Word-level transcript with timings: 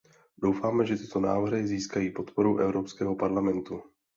Doufáme, 0.43 0.85
že 0.85 0.97
tyto 0.97 1.19
návrhy 1.19 1.67
získají 1.67 2.09
podporu 2.11 2.57
Evropského 2.57 3.15
parlamentu. 3.15 3.83